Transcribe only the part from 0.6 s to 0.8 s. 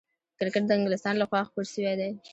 د